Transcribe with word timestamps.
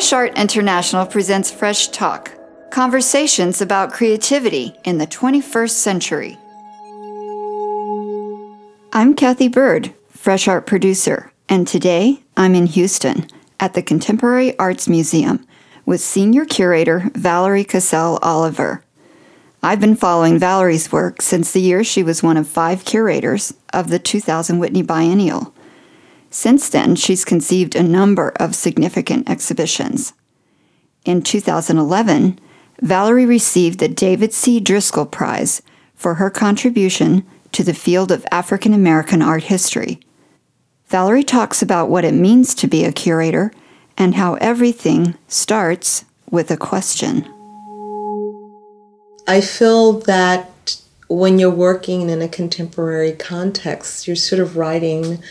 Fresh 0.00 0.14
Art 0.14 0.38
International 0.38 1.04
presents 1.04 1.50
Fresh 1.50 1.88
Talk 1.88 2.32
conversations 2.70 3.60
about 3.60 3.92
creativity 3.92 4.74
in 4.82 4.96
the 4.96 5.06
21st 5.06 5.72
century. 5.72 6.38
I'm 8.94 9.12
Kathy 9.14 9.48
Bird, 9.48 9.92
Fresh 10.08 10.48
Art 10.48 10.66
producer, 10.66 11.30
and 11.50 11.68
today 11.68 12.22
I'm 12.34 12.54
in 12.54 12.64
Houston 12.64 13.26
at 13.60 13.74
the 13.74 13.82
Contemporary 13.82 14.58
Arts 14.58 14.88
Museum 14.88 15.46
with 15.84 16.00
senior 16.00 16.46
curator 16.46 17.10
Valerie 17.14 17.62
Cassell 17.62 18.18
Oliver. 18.22 18.82
I've 19.62 19.80
been 19.80 19.96
following 19.96 20.38
Valerie's 20.38 20.90
work 20.90 21.20
since 21.20 21.52
the 21.52 21.60
year 21.60 21.84
she 21.84 22.02
was 22.02 22.22
one 22.22 22.38
of 22.38 22.48
five 22.48 22.86
curators 22.86 23.52
of 23.74 23.90
the 23.90 23.98
2000 23.98 24.60
Whitney 24.60 24.82
Biennial. 24.82 25.52
Since 26.30 26.68
then, 26.68 26.94
she's 26.94 27.24
conceived 27.24 27.74
a 27.74 27.82
number 27.82 28.32
of 28.36 28.54
significant 28.54 29.28
exhibitions. 29.28 30.12
In 31.04 31.22
2011, 31.22 32.38
Valerie 32.80 33.26
received 33.26 33.80
the 33.80 33.88
David 33.88 34.32
C. 34.32 34.60
Driskell 34.60 35.10
Prize 35.10 35.60
for 35.94 36.14
her 36.14 36.30
contribution 36.30 37.26
to 37.52 37.64
the 37.64 37.74
field 37.74 38.12
of 38.12 38.24
African 38.30 38.72
American 38.72 39.20
art 39.22 39.44
history. 39.44 40.00
Valerie 40.86 41.24
talks 41.24 41.62
about 41.62 41.90
what 41.90 42.04
it 42.04 42.14
means 42.14 42.54
to 42.54 42.66
be 42.66 42.84
a 42.84 42.92
curator 42.92 43.52
and 43.98 44.14
how 44.14 44.34
everything 44.34 45.16
starts 45.28 46.04
with 46.30 46.50
a 46.50 46.56
question. 46.56 47.24
I 49.26 49.40
feel 49.40 50.00
that 50.00 50.80
when 51.08 51.38
you're 51.38 51.50
working 51.50 52.08
in 52.08 52.22
a 52.22 52.28
contemporary 52.28 53.12
context, 53.12 54.06
you're 54.06 54.16
sort 54.16 54.40
of 54.40 54.56
writing 54.56 55.22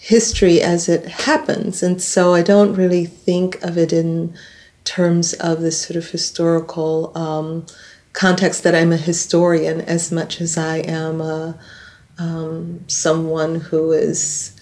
history 0.00 0.62
as 0.62 0.88
it 0.88 1.04
happens. 1.06 1.82
And 1.82 2.00
so 2.00 2.32
I 2.32 2.42
don't 2.42 2.74
really 2.74 3.04
think 3.04 3.62
of 3.62 3.76
it 3.76 3.92
in 3.92 4.34
terms 4.84 5.34
of 5.34 5.60
this 5.60 5.82
sort 5.82 5.96
of 5.96 6.10
historical 6.10 7.16
um, 7.16 7.66
context 8.14 8.62
that 8.62 8.74
I'm 8.74 8.92
a 8.92 8.96
historian 8.96 9.82
as 9.82 10.10
much 10.10 10.40
as 10.40 10.56
I 10.56 10.78
am 10.78 11.20
a, 11.20 11.58
um, 12.18 12.82
someone 12.88 13.56
who 13.56 13.92
is 13.92 14.58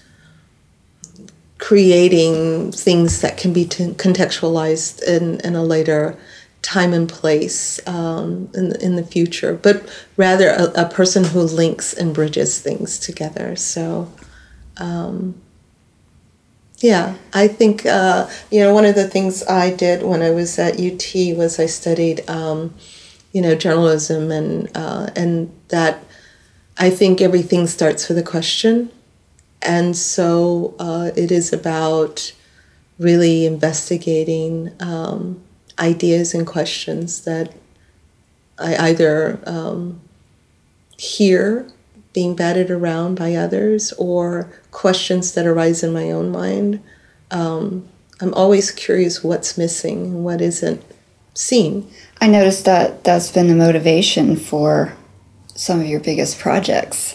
creating 1.58 2.72
things 2.72 3.20
that 3.20 3.38
can 3.38 3.52
be 3.52 3.64
t- 3.64 3.92
contextualized 3.92 5.04
in, 5.04 5.40
in 5.40 5.54
a 5.54 5.62
later 5.62 6.18
time 6.62 6.92
and 6.92 7.08
place 7.08 7.78
um, 7.86 8.50
in, 8.54 8.74
in 8.80 8.96
the 8.96 9.04
future, 9.04 9.54
but 9.54 9.88
rather 10.16 10.50
a, 10.50 10.64
a 10.74 10.88
person 10.88 11.24
who 11.24 11.42
links 11.42 11.92
and 11.92 12.12
bridges 12.12 12.60
things 12.60 12.98
together. 12.98 13.54
So 13.54 14.10
um, 14.78 15.40
yeah, 16.80 17.16
I 17.32 17.48
think 17.48 17.86
uh, 17.86 18.28
you 18.50 18.60
know 18.60 18.72
one 18.72 18.84
of 18.84 18.94
the 18.94 19.08
things 19.08 19.42
I 19.46 19.74
did 19.74 20.02
when 20.02 20.22
I 20.22 20.30
was 20.30 20.58
at 20.58 20.80
UT 20.80 21.36
was 21.36 21.58
I 21.58 21.66
studied 21.66 22.28
um, 22.30 22.74
you 23.32 23.42
know 23.42 23.54
journalism 23.54 24.30
and 24.30 24.70
uh, 24.76 25.10
and 25.16 25.52
that 25.68 26.04
I 26.78 26.90
think 26.90 27.20
everything 27.20 27.66
starts 27.66 28.08
with 28.08 28.18
a 28.18 28.22
question, 28.22 28.90
and 29.60 29.96
so 29.96 30.74
uh, 30.78 31.10
it 31.16 31.32
is 31.32 31.52
about 31.52 32.32
really 32.98 33.44
investigating 33.44 34.72
um, 34.80 35.42
ideas 35.78 36.34
and 36.34 36.46
questions 36.46 37.22
that 37.24 37.54
I 38.58 38.76
either 38.88 39.40
um, 39.46 40.00
hear 40.96 41.68
being 42.18 42.34
batted 42.34 42.68
around 42.68 43.14
by 43.14 43.32
others 43.32 43.92
or 43.92 44.50
questions 44.72 45.34
that 45.34 45.46
arise 45.46 45.84
in 45.84 45.92
my 45.92 46.10
own 46.10 46.32
mind. 46.32 46.82
Um, 47.30 47.88
I'm 48.20 48.34
always 48.34 48.72
curious 48.72 49.22
what's 49.22 49.56
missing 49.56 50.06
and 50.06 50.24
what 50.24 50.40
isn't 50.40 50.82
seen. 51.34 51.88
I 52.20 52.26
noticed 52.26 52.64
that 52.64 53.04
that's 53.04 53.30
been 53.30 53.46
the 53.46 53.54
motivation 53.54 54.34
for 54.34 54.94
some 55.54 55.78
of 55.78 55.86
your 55.86 56.00
biggest 56.00 56.40
projects. 56.40 57.14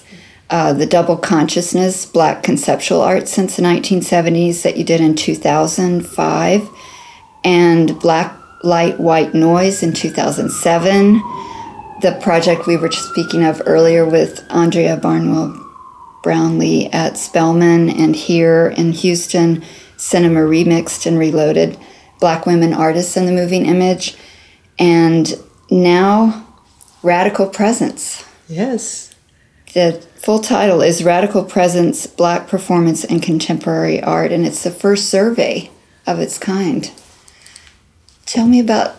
Uh, 0.50 0.72
the 0.72 0.86
double 0.86 1.18
consciousness, 1.18 2.06
black 2.06 2.42
conceptual 2.42 3.02
art 3.02 3.28
since 3.28 3.58
the 3.58 3.62
1970s 3.62 4.62
that 4.62 4.78
you 4.78 4.86
did 4.86 5.02
in 5.02 5.16
2005, 5.16 6.70
and 7.44 8.00
black 8.00 8.34
light, 8.64 9.02
white 9.02 9.34
noise 9.34 9.84
in 9.84 9.92
2007 9.92 11.22
the 12.04 12.12
project 12.12 12.68
we 12.68 12.76
were 12.76 12.92
speaking 12.92 13.46
of 13.46 13.62
earlier 13.66 14.06
with 14.06 14.46
Andrea 14.50 14.98
Barnwell 14.98 15.58
Brownlee 16.22 16.90
at 16.92 17.18
Spelman 17.18 17.90
and 17.90 18.14
here 18.14 18.74
in 18.76 18.92
Houston, 18.92 19.64
Cinema 19.96 20.42
Remixed 20.42 21.06
and 21.06 21.18
Reloaded, 21.18 21.80
Black 22.20 22.46
Women 22.46 22.74
Artists 22.74 23.16
in 23.16 23.26
the 23.26 23.32
Moving 23.32 23.66
Image, 23.66 24.18
and 24.78 25.34
now 25.72 26.46
Radical 27.04 27.48
Presence. 27.48 28.26
Yes. 28.50 29.16
The 29.74 30.06
full 30.18 30.40
title 30.40 30.82
is 30.82 31.06
Radical 31.06 31.46
Presence 31.46 32.06
Black 32.06 32.50
Performance 32.50 33.06
and 33.06 33.24
Contemporary 33.24 34.04
Art, 34.04 34.34
and 34.34 34.46
it's 34.46 34.64
the 34.64 34.72
first 34.72 35.10
survey 35.10 35.72
of 36.06 36.20
its 36.20 36.38
kind. 36.38 36.92
Tell 38.26 38.46
me 38.46 38.60
about 38.60 38.98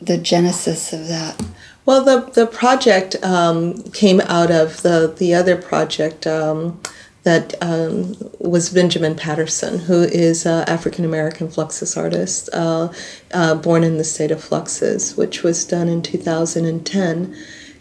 the 0.00 0.18
genesis 0.18 0.92
of 0.92 1.06
that. 1.06 1.40
Well, 1.88 2.04
the 2.04 2.30
the 2.34 2.46
project 2.46 3.16
um, 3.24 3.82
came 3.92 4.20
out 4.20 4.50
of 4.50 4.82
the 4.82 5.14
the 5.16 5.32
other 5.32 5.56
project 5.56 6.26
um, 6.26 6.78
that 7.22 7.54
um, 7.62 8.14
was 8.38 8.68
Benjamin 8.68 9.14
Patterson, 9.14 9.78
who 9.78 10.02
is 10.02 10.44
an 10.44 10.68
African 10.68 11.06
American 11.06 11.48
Fluxus 11.48 11.96
artist, 11.96 12.50
uh, 12.52 12.92
uh, 13.32 13.54
born 13.54 13.84
in 13.84 13.96
the 13.96 14.04
state 14.04 14.30
of 14.30 14.46
Fluxus, 14.46 15.16
which 15.16 15.42
was 15.42 15.64
done 15.64 15.88
in 15.88 16.02
2010. 16.02 17.34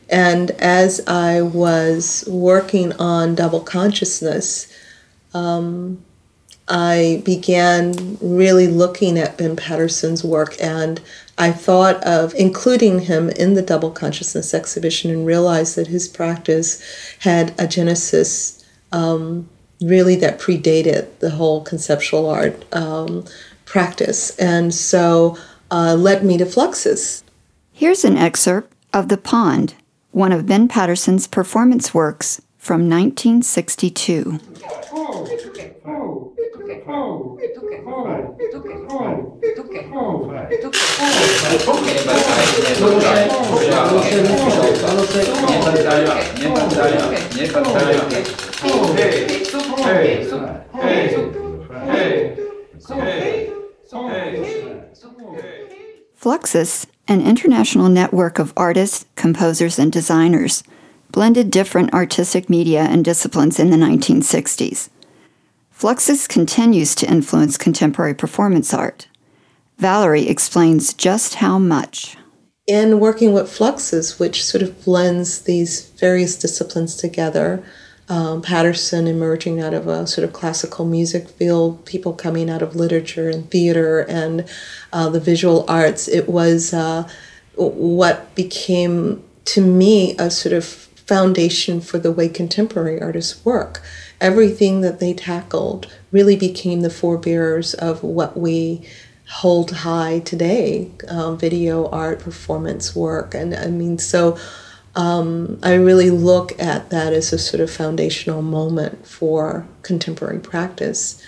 And 0.08 0.52
as 0.52 1.06
I 1.06 1.42
was 1.42 2.24
working 2.30 2.94
on 2.94 3.36
double 3.36 3.60
consciousness, 3.60 4.74
um, 5.34 6.02
I 6.70 7.22
began 7.26 8.18
really 8.22 8.68
looking 8.68 9.18
at 9.18 9.38
Ben 9.38 9.58
Patterson's 9.58 10.24
work 10.24 10.56
and 10.62 11.02
I 11.38 11.52
thought 11.52 12.04
of 12.04 12.34
including 12.34 13.02
him 13.02 13.30
in 13.30 13.54
the 13.54 13.62
double 13.62 13.92
consciousness 13.92 14.54
exhibition 14.54 15.12
and 15.12 15.26
realized 15.26 15.76
that 15.76 15.88
his 15.88 16.08
practice 16.08 16.82
had 17.20 17.54
a 17.60 17.68
genesis 17.68 18.66
um, 18.92 19.48
really 19.82 20.16
that 20.16 20.40
predated 20.40 21.08
the 21.20 21.32
whole 21.32 21.64
conceptual 21.64 22.28
art 22.28 22.66
um, 22.74 23.26
practice. 23.66 24.36
And 24.38 24.74
so 24.74 25.38
uh, 25.70 25.96
led 25.96 26.24
me 26.24 26.38
to 26.38 26.46
Fluxus. 26.46 27.22
Here's 27.72 28.04
an 28.04 28.18
excerpt 28.18 28.74
of 28.94 29.10
The 29.10 29.18
Pond, 29.18 29.76
one 30.12 30.32
of 30.32 30.48
Ben 30.48 30.68
Patterson's 30.68 31.28
performance 31.28 31.94
works 31.94 32.42
from 32.58 32.90
1962. 32.90 34.40
Fluxus, 56.20 56.86
an 57.08 57.22
international 57.22 57.88
network 57.88 58.40
of 58.40 58.52
artists, 58.58 59.06
composers, 59.16 59.80
and 59.80 59.92
designers, 59.92 60.64
blended 61.12 61.50
different 61.50 61.94
artistic 61.94 62.50
media 62.50 62.82
and 62.82 63.06
disciplines 63.06 63.60
in 63.60 63.70
the 63.70 63.78
1960s. 63.78 64.90
Fluxus 65.78 66.28
continues 66.28 66.96
to 66.96 67.08
influence 67.08 67.56
contemporary 67.56 68.16
performance 68.16 68.74
art. 68.74 69.08
Valerie 69.78 70.28
explains 70.28 70.92
just 70.92 71.36
how 71.36 71.60
much. 71.60 72.18
In 72.66 73.00
working 73.00 73.32
with 73.32 73.46
Fluxus, 73.46 74.20
which 74.20 74.44
sort 74.44 74.64
of 74.64 74.84
blends 74.84 75.44
these 75.44 75.92
various 75.92 76.36
disciplines 76.36 76.96
together, 76.96 77.64
um, 78.10 78.42
Patterson 78.42 79.06
emerging 79.06 79.62
out 79.62 79.76
of 79.76 79.88
a 79.88 80.08
sort 80.08 80.28
of 80.28 80.34
classical 80.34 80.84
music 80.84 81.30
field, 81.30 81.86
people 81.86 82.12
coming 82.12 82.50
out 82.50 82.64
of 82.64 82.76
literature 82.76 83.30
and 83.30 83.52
theater 83.52 84.00
and 84.00 84.50
uh, 84.92 85.10
the 85.10 85.20
visual 85.20 85.64
arts, 85.68 86.08
it 86.08 86.28
was 86.28 86.74
uh, 86.74 87.08
what 87.54 88.34
became 88.34 89.24
to 89.46 89.62
me 89.62 90.16
a 90.18 90.32
sort 90.32 90.54
of 90.54 90.87
foundation 91.08 91.80
for 91.80 91.98
the 91.98 92.12
way 92.12 92.28
contemporary 92.28 93.02
artists 93.02 93.44
work. 93.46 93.82
Everything 94.20 94.82
that 94.82 95.00
they 95.00 95.14
tackled 95.14 95.92
really 96.12 96.36
became 96.36 96.82
the 96.82 96.90
forebearers 96.90 97.74
of 97.74 98.04
what 98.04 98.38
we 98.38 98.86
hold 99.30 99.72
high 99.72 100.20
today 100.20 100.90
um, 101.10 101.38
video 101.38 101.90
art 101.90 102.20
performance 102.20 102.96
work. 102.96 103.34
And 103.34 103.54
i 103.56 103.68
mean 103.68 103.98
so 103.98 104.38
um, 104.96 105.60
i 105.64 105.74
really 105.74 106.10
look 106.10 106.58
at 106.62 106.90
that 106.90 107.14
as 107.14 107.34
a 107.34 107.38
sort 107.38 107.62
of 107.62 107.70
foundational 107.70 108.42
moment 108.42 109.06
for 109.06 109.68
contemporary 109.82 110.40
practice. 110.40 111.22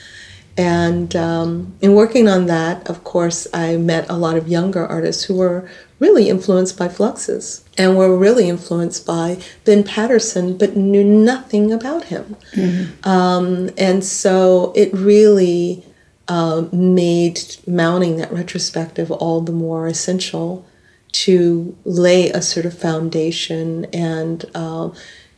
And 0.57 1.15
um, 1.15 1.73
in 1.79 1.93
working 1.93 2.27
on 2.27 2.47
that, 2.47 2.89
of 2.89 3.05
course, 3.05 3.47
I 3.53 3.77
met 3.77 4.09
a 4.09 4.17
lot 4.17 4.35
of 4.35 4.49
younger 4.49 4.85
artists 4.85 5.23
who 5.23 5.37
were 5.37 5.69
really 5.99 6.29
influenced 6.29 6.77
by 6.77 6.87
Fluxus 6.87 7.63
and 7.77 7.97
were 7.97 8.17
really 8.17 8.47
influenced 8.47 9.05
by 9.05 9.41
Ben 9.65 9.83
Patterson, 9.83 10.57
but 10.57 10.75
knew 10.75 11.03
nothing 11.03 11.71
about 11.71 12.05
him. 12.05 12.37
Mm-hmm. 12.53 13.07
Um, 13.07 13.69
and 13.77 14.03
so 14.03 14.71
it 14.75 14.93
really 14.93 15.85
uh, 16.27 16.67
made 16.71 17.39
mounting 17.67 18.17
that 18.17 18.31
retrospective 18.31 19.11
all 19.11 19.41
the 19.41 19.51
more 19.51 19.87
essential 19.87 20.65
to 21.11 21.75
lay 21.85 22.29
a 22.29 22.41
sort 22.41 22.65
of 22.65 22.77
foundation 22.77 23.85
and 23.85 24.45
uh, 24.53 24.89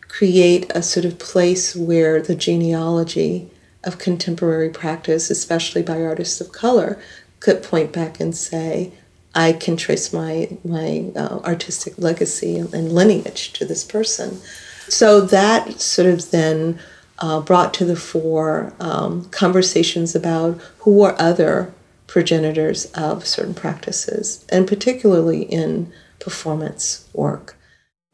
create 0.08 0.70
a 0.76 0.84
sort 0.84 1.06
of 1.06 1.18
place 1.18 1.76
where 1.76 2.22
the 2.22 2.36
genealogy 2.36 3.50
of 3.84 3.98
contemporary 3.98 4.70
practice, 4.70 5.32
especially 5.32 5.82
by 5.82 6.02
artists 6.02 6.42
of 6.42 6.52
color, 6.52 7.02
could 7.40 7.64
point 7.64 7.92
back 7.92 8.20
and 8.20 8.36
say, 8.36 8.92
I 9.34 9.54
can 9.54 9.78
trace 9.78 10.12
my 10.12 10.58
my 10.64 11.12
uh, 11.16 11.40
artistic 11.44 11.98
legacy 11.98 12.58
and 12.58 12.92
lineage 12.92 13.54
to 13.54 13.66
this 13.66 13.84
person. 13.84 14.40
So 14.88 15.22
that 15.22 15.80
sort 15.80 16.08
of 16.08 16.32
then 16.32 16.80
uh, 17.20 17.40
brought 17.40 17.74
to 17.76 17.86
the 17.86 17.96
fore 17.96 18.74
um, 18.80 19.26
conversations 19.30 20.16
about 20.16 20.60
who 20.80 20.98
were 20.98 21.16
other 21.20 21.74
progenitors 22.08 22.86
of 22.88 23.26
certain 23.26 23.54
practices, 23.54 24.46
and 24.50 24.68
particularly 24.68 25.44
in 25.44 25.92
performance 26.20 27.08
work. 27.14 27.56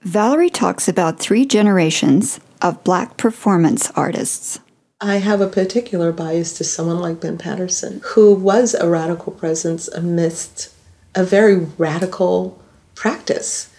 Valerie 0.04 0.52
talks 0.52 0.88
about 0.88 1.20
three 1.20 1.46
generations 1.46 2.40
of 2.62 2.84
Black 2.84 3.18
performance 3.18 3.92
artists. 3.96 4.60
I 5.02 5.18
have 5.18 5.42
a 5.42 5.48
particular 5.48 6.12
bias 6.12 6.54
to 6.58 6.64
someone 6.64 7.00
like 7.00 7.22
Ben 7.22 7.38
Patterson, 7.38 8.02
who 8.04 8.34
was 8.34 8.74
a 8.74 8.90
radical 8.90 9.32
presence 9.32 9.88
amidst 9.88 10.74
a 11.18 11.24
very 11.24 11.58
radical 11.78 12.62
practice. 12.94 13.70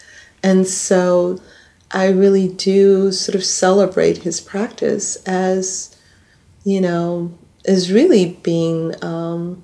And 0.43 0.67
so 0.67 1.39
I 1.91 2.09
really 2.09 2.49
do 2.49 3.13
sort 3.13 3.35
of 3.35 3.45
celebrate 3.45 4.19
his 4.19 4.41
practice 4.41 5.15
as, 5.25 5.95
you 6.65 6.81
know, 6.81 7.31
as 7.65 7.91
really 7.91 8.37
being 8.43 8.93
um, 9.03 9.63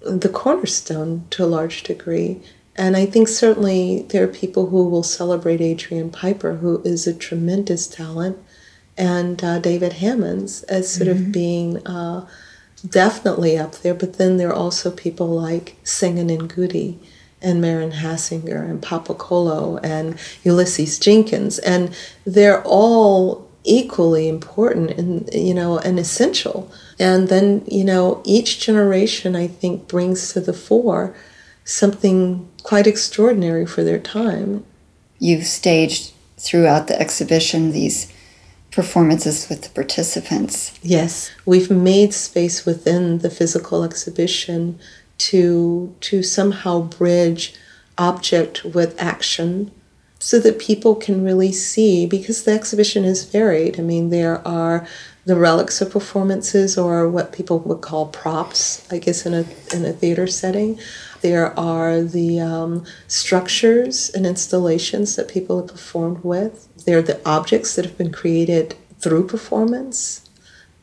the 0.00 0.28
cornerstone 0.28 1.26
to 1.30 1.44
a 1.44 1.46
large 1.46 1.82
degree. 1.82 2.40
And 2.76 2.96
I 2.96 3.04
think 3.04 3.26
certainly 3.26 4.02
there 4.02 4.22
are 4.24 4.28
people 4.28 4.68
who 4.68 4.88
will 4.88 5.02
celebrate 5.02 5.60
Adrian 5.60 6.10
Piper, 6.10 6.54
who 6.54 6.82
is 6.84 7.06
a 7.06 7.12
tremendous 7.12 7.88
talent 7.88 8.38
and 8.96 9.42
uh, 9.42 9.58
David 9.58 9.94
Hammons 9.94 10.62
as 10.64 10.92
sort 10.92 11.08
mm-hmm. 11.08 11.26
of 11.26 11.32
being 11.32 11.86
uh, 11.86 12.26
definitely 12.88 13.56
up 13.58 13.76
there. 13.76 13.94
But 13.94 14.18
then 14.18 14.36
there 14.36 14.48
are 14.48 14.54
also 14.54 14.90
people 14.90 15.28
like 15.28 15.76
Senga 15.84 16.22
Nengudi 16.22 16.98
and 17.40 17.60
Maren 17.60 17.92
Hassinger 17.92 18.68
and 18.68 18.80
Papo 18.80 19.16
Colo 19.16 19.78
and 19.78 20.18
Ulysses 20.44 20.98
Jenkins, 20.98 21.58
and 21.58 21.94
they're 22.24 22.62
all 22.62 23.48
equally 23.64 24.28
important 24.28 24.90
and 24.90 25.32
you 25.32 25.54
know 25.54 25.78
and 25.78 25.98
essential. 25.98 26.70
And 26.98 27.28
then 27.28 27.64
you 27.66 27.84
know 27.84 28.22
each 28.24 28.60
generation 28.60 29.34
I 29.36 29.46
think 29.48 29.88
brings 29.88 30.32
to 30.32 30.40
the 30.40 30.52
fore 30.52 31.14
something 31.64 32.48
quite 32.62 32.86
extraordinary 32.86 33.66
for 33.66 33.84
their 33.84 33.98
time. 33.98 34.64
You've 35.18 35.46
staged 35.46 36.12
throughout 36.36 36.88
the 36.88 37.00
exhibition 37.00 37.70
these 37.70 38.12
performances 38.72 39.48
with 39.48 39.62
the 39.62 39.68
participants. 39.70 40.78
Yes, 40.82 41.30
we've 41.46 41.70
made 41.70 42.12
space 42.12 42.66
within 42.66 43.18
the 43.18 43.30
physical 43.30 43.84
exhibition 43.84 44.78
to 45.18 45.94
to 46.00 46.22
somehow 46.22 46.80
bridge 46.80 47.54
object 47.98 48.64
with 48.64 49.00
action 49.00 49.70
so 50.18 50.38
that 50.38 50.58
people 50.58 50.94
can 50.94 51.24
really 51.24 51.52
see 51.52 52.06
because 52.06 52.44
the 52.44 52.52
exhibition 52.52 53.04
is 53.04 53.24
varied. 53.24 53.78
I 53.78 53.82
mean, 53.82 54.10
there 54.10 54.46
are 54.46 54.86
the 55.24 55.36
relics 55.36 55.80
of 55.80 55.90
performances 55.90 56.76
or 56.76 57.08
what 57.08 57.32
people 57.32 57.60
would 57.60 57.80
call 57.80 58.06
props, 58.06 58.86
I 58.90 58.98
guess, 58.98 59.24
in 59.24 59.34
a, 59.34 59.44
in 59.72 59.84
a 59.84 59.92
theater 59.92 60.26
setting. 60.26 60.78
There 61.20 61.56
are 61.58 62.02
the 62.02 62.40
um, 62.40 62.84
structures 63.06 64.10
and 64.10 64.26
installations 64.26 65.14
that 65.14 65.28
people 65.28 65.60
have 65.60 65.68
performed 65.68 66.24
with. 66.24 66.68
There 66.84 66.98
are 66.98 67.02
the 67.02 67.20
objects 67.28 67.76
that 67.76 67.84
have 67.84 67.96
been 67.96 68.10
created 68.10 68.74
through 68.98 69.28
performance, 69.28 70.28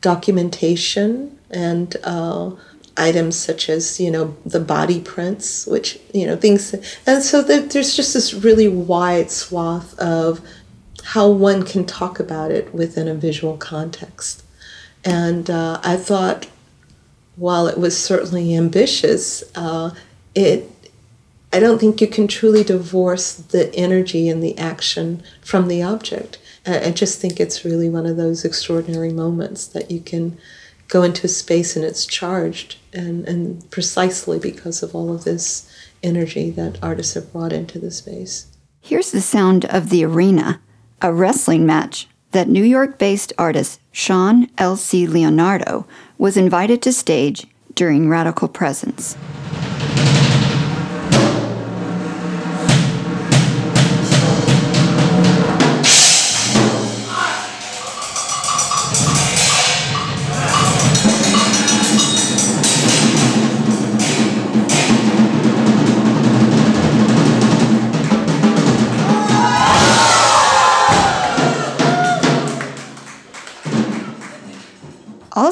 documentation, 0.00 1.38
and 1.50 1.96
uh, 2.04 2.52
items 2.96 3.36
such 3.36 3.68
as 3.68 4.00
you 4.00 4.10
know 4.10 4.36
the 4.44 4.60
body 4.60 5.00
prints, 5.00 5.66
which 5.66 5.98
you 6.14 6.26
know 6.26 6.36
things, 6.36 6.74
and 7.06 7.22
so 7.22 7.42
there's 7.42 7.96
just 7.96 8.14
this 8.14 8.32
really 8.34 8.68
wide 8.68 9.30
swath 9.30 9.98
of 9.98 10.40
how 11.04 11.28
one 11.28 11.64
can 11.64 11.84
talk 11.84 12.20
about 12.20 12.50
it 12.50 12.74
within 12.74 13.08
a 13.08 13.14
visual 13.14 13.56
context. 13.56 14.44
And 15.04 15.48
uh, 15.48 15.80
I 15.82 15.96
thought, 15.96 16.46
while 17.36 17.66
it 17.66 17.78
was 17.78 17.96
certainly 17.96 18.54
ambitious, 18.54 19.42
uh, 19.54 19.92
it 20.34 20.70
I 21.52 21.58
don't 21.58 21.80
think 21.80 22.00
you 22.00 22.06
can 22.06 22.28
truly 22.28 22.62
divorce 22.62 23.32
the 23.32 23.74
energy 23.74 24.28
and 24.28 24.42
the 24.42 24.56
action 24.56 25.22
from 25.42 25.66
the 25.66 25.82
object. 25.82 26.38
I 26.64 26.92
just 26.92 27.20
think 27.20 27.40
it's 27.40 27.64
really 27.64 27.88
one 27.88 28.06
of 28.06 28.16
those 28.16 28.44
extraordinary 28.44 29.12
moments 29.12 29.66
that 29.68 29.90
you 29.90 30.00
can 30.00 30.38
go 30.86 31.02
into 31.02 31.26
a 31.26 31.28
space 31.28 31.74
and 31.74 31.84
it's 31.84 32.06
charged, 32.06 32.76
and, 32.92 33.26
and 33.26 33.68
precisely 33.70 34.38
because 34.38 34.82
of 34.82 34.94
all 34.94 35.12
of 35.12 35.24
this 35.24 35.68
energy 36.02 36.50
that 36.50 36.78
artists 36.82 37.14
have 37.14 37.32
brought 37.32 37.52
into 37.52 37.78
the 37.78 37.90
space. 37.90 38.46
Here's 38.80 39.10
the 39.10 39.20
sound 39.20 39.64
of 39.64 39.90
the 39.90 40.04
arena, 40.04 40.60
a 41.02 41.12
wrestling 41.12 41.64
match 41.66 42.08
that 42.32 42.48
New 42.48 42.62
York 42.62 42.98
based 42.98 43.32
artist 43.38 43.80
Sean 43.92 44.48
L.C. 44.58 45.06
Leonardo 45.06 45.86
was 46.18 46.36
invited 46.36 46.82
to 46.82 46.92
stage 46.92 47.46
during 47.74 48.08
Radical 48.08 48.48
Presence. 48.48 49.16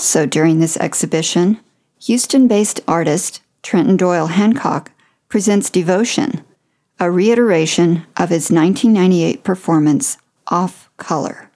Also, 0.08 0.24
during 0.24 0.58
this 0.58 0.78
exhibition, 0.78 1.60
Houston 2.04 2.48
based 2.48 2.80
artist 2.88 3.42
Trenton 3.62 3.98
Doyle 3.98 4.28
Hancock 4.28 4.90
presents 5.28 5.68
Devotion, 5.68 6.42
a 6.98 7.10
reiteration 7.10 8.06
of 8.16 8.30
his 8.30 8.50
1998 8.50 9.44
performance, 9.44 10.16
Off 10.46 10.88
Color. 10.96 11.50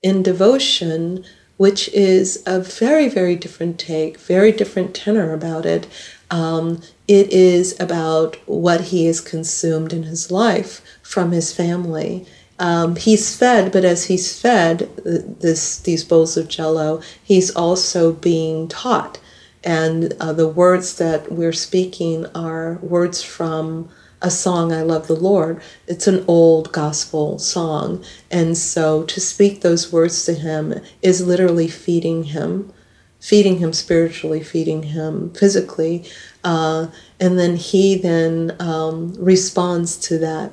In 0.00 0.22
Devotion, 0.22 1.24
which 1.56 1.88
is 1.88 2.44
a 2.46 2.60
very, 2.60 3.08
very 3.08 3.34
different 3.34 3.80
take, 3.80 4.16
very 4.16 4.52
different 4.52 4.94
tenor 4.94 5.34
about 5.34 5.66
it. 5.66 5.88
Um, 6.30 6.82
it 7.08 7.32
is 7.32 7.74
about 7.80 8.36
what 8.46 8.80
he 8.80 9.06
has 9.06 9.20
consumed 9.20 9.92
in 9.92 10.04
his 10.04 10.30
life 10.30 10.82
from 11.02 11.32
his 11.32 11.52
family 11.52 12.28
um, 12.62 12.94
he's 12.94 13.36
fed, 13.36 13.72
but 13.72 13.84
as 13.84 14.04
he's 14.04 14.40
fed 14.40 14.88
this 15.04 15.80
these 15.80 16.04
bowls 16.04 16.36
of 16.36 16.46
Jello, 16.46 17.02
he's 17.20 17.50
also 17.50 18.12
being 18.12 18.68
taught, 18.68 19.18
and 19.64 20.14
uh, 20.20 20.32
the 20.32 20.46
words 20.46 20.96
that 20.98 21.32
we're 21.32 21.52
speaking 21.52 22.24
are 22.36 22.78
words 22.80 23.20
from 23.20 23.88
a 24.22 24.30
song 24.30 24.72
I 24.72 24.82
love 24.82 25.08
the 25.08 25.16
Lord. 25.16 25.60
It's 25.88 26.06
an 26.06 26.24
old 26.28 26.70
gospel 26.70 27.40
song, 27.40 28.04
and 28.30 28.56
so 28.56 29.02
to 29.06 29.20
speak 29.20 29.62
those 29.62 29.92
words 29.92 30.24
to 30.26 30.34
him 30.34 30.80
is 31.02 31.26
literally 31.26 31.66
feeding 31.66 32.22
him, 32.22 32.72
feeding 33.18 33.58
him 33.58 33.72
spiritually, 33.72 34.40
feeding 34.40 34.84
him 34.84 35.34
physically, 35.34 36.04
uh, 36.44 36.86
and 37.18 37.36
then 37.40 37.56
he 37.56 37.96
then 37.96 38.54
um, 38.60 39.14
responds 39.18 39.96
to 39.96 40.16
that 40.18 40.52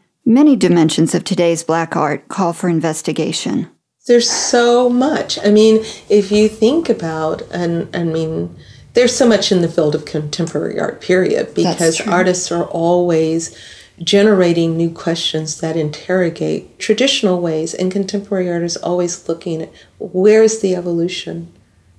many 0.25 0.55
dimensions 0.55 1.15
of 1.15 1.23
today's 1.23 1.63
black 1.63 1.95
art 1.95 2.27
call 2.27 2.53
for 2.53 2.69
investigation. 2.69 3.69
There's 4.07 4.29
so 4.29 4.89
much. 4.89 5.37
I 5.45 5.51
mean, 5.51 5.83
if 6.09 6.31
you 6.31 6.47
think 6.47 6.89
about, 6.89 7.43
and 7.51 7.93
I 7.95 8.03
mean, 8.03 8.55
there's 8.93 9.15
so 9.15 9.27
much 9.27 9.51
in 9.51 9.61
the 9.61 9.69
field 9.69 9.95
of 9.95 10.05
contemporary 10.05 10.79
art, 10.79 11.01
period, 11.01 11.53
because 11.53 12.01
artists 12.01 12.51
are 12.51 12.65
always 12.65 13.55
generating 14.03 14.75
new 14.75 14.89
questions 14.89 15.61
that 15.61 15.77
interrogate 15.77 16.79
traditional 16.79 17.39
ways, 17.39 17.73
and 17.73 17.91
contemporary 17.91 18.49
art 18.49 18.63
is 18.63 18.77
always 18.77 19.29
looking 19.29 19.61
at 19.61 19.71
where 19.99 20.43
is 20.43 20.61
the 20.61 20.75
evolution 20.75 21.53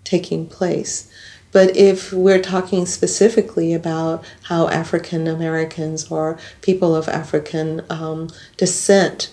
taking 0.04 0.46
place. 0.46 1.10
But 1.52 1.76
if 1.76 2.12
we're 2.12 2.40
talking 2.40 2.86
specifically 2.86 3.74
about 3.74 4.24
how 4.44 4.68
African 4.68 5.28
Americans 5.28 6.10
or 6.10 6.38
people 6.62 6.96
of 6.96 7.08
African 7.08 7.82
um, 7.90 8.30
descent 8.56 9.30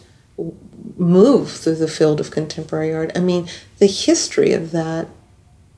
move 0.98 1.52
through 1.52 1.76
the 1.76 1.88
field 1.88 2.20
of 2.20 2.32
contemporary 2.32 2.94
art, 2.94 3.12
I 3.16 3.22
mean, 3.22 3.48
the 3.80 3.88
history 3.88 4.52
of 4.52 4.72
that 4.72 5.08